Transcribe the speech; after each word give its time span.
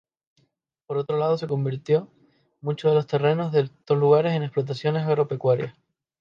Por 0.87 0.97
otro 0.97 1.15
lado, 1.19 1.37
convirtió 1.47 2.09
muchos 2.59 2.89
de 2.89 2.95
los 2.95 3.05
terrenos 3.05 3.51
de 3.51 3.61
estos 3.61 3.99
lugares 3.99 4.33
en 4.33 4.41
explotaciones 4.41 5.03
agropecuarias. 5.03 5.77